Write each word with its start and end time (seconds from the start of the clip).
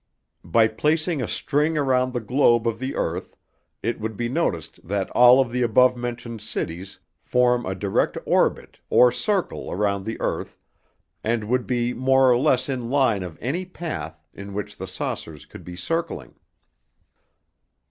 By 0.43 0.67
placing 0.67 1.21
a 1.21 1.27
string 1.27 1.77
around 1.77 2.11
the 2.13 2.19
globe 2.19 2.67
of 2.67 2.79
the 2.79 2.95
earth 2.95 3.37
it 3.83 3.99
would 3.99 4.17
be 4.17 4.29
noticed 4.29 4.79
that 4.87 5.11
all 5.11 5.39
of 5.39 5.51
the 5.51 5.61
above 5.61 5.95
mentioned 5.95 6.41
cities 6.41 6.97
form 7.21 7.67
a 7.67 7.75
direct 7.75 8.17
orbit 8.25 8.79
or 8.89 9.11
circle 9.11 9.71
around 9.71 10.05
the 10.05 10.19
earth 10.19 10.57
and 11.23 11.43
would 11.43 11.67
be 11.67 11.93
more 11.93 12.31
or 12.31 12.37
less 12.39 12.67
in 12.67 12.89
line 12.89 13.21
of 13.21 13.37
any 13.41 13.63
path 13.63 14.25
in 14.33 14.55
which 14.55 14.75
the 14.77 14.87
saucers 14.87 15.45
could 15.45 15.63
be 15.63 15.75
circling. 15.75 16.33